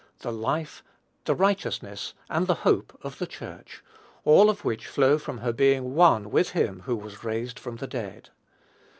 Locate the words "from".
5.19-5.37, 7.59-7.75